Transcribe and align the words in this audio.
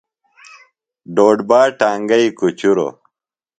ڈوڈبا 1.15 1.61
ٹانگئی 1.79 2.25
کُچُروۡ۔ 2.39 2.93